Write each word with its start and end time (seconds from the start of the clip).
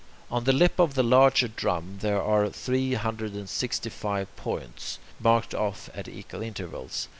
On 0.31 0.45
the 0.45 0.51
lip 0.51 0.79
of 0.79 0.95
the 0.95 1.03
larger 1.03 1.47
drum 1.47 1.99
there 2.01 2.19
are 2.19 2.49
three 2.49 2.95
hundred 2.95 3.33
and 3.33 3.47
sixty 3.47 3.91
five 3.91 4.35
points, 4.35 4.97
marked 5.19 5.53
off 5.53 5.91
at 5.93 6.07
equal 6.07 6.41
intervals. 6.41 7.07